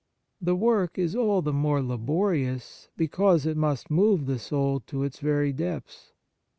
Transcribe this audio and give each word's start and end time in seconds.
The 0.41 0.55
work 0.55 0.97
is 0.97 1.15
all 1.15 1.43
the 1.43 1.53
more 1.53 1.79
laborious 1.79 2.89
because 2.97 3.45
it 3.45 3.55
must 3.55 3.91
move 3.91 4.25
the 4.25 4.39
soul 4.39 4.79
to 4.87 5.03
its 5.03 5.19
very 5.19 5.53
depths. 5.53 6.11